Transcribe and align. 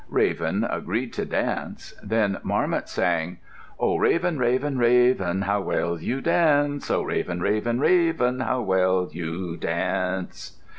Raven 0.09 0.63
agreed 0.63 1.13
to 1.13 1.25
dance. 1.25 1.93
Then 2.01 2.39
Marmot 2.41 2.89
sang, 2.89 3.37
"Oh, 3.79 3.97
Raven, 3.97 4.39
Raven, 4.39 4.79
Raven, 4.79 5.43
how 5.43 5.61
well 5.61 5.99
you 6.01 6.21
dance! 6.21 6.89
Oh, 6.89 7.03
Raven, 7.03 7.39
Raven, 7.39 7.79
Raven, 7.79 8.39
how 8.39 8.61
well 8.61 9.09
you 9.11 9.57
dance!" 9.57 10.59